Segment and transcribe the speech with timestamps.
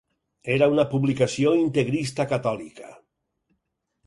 [0.53, 2.91] Era una publicació integrista catòlica.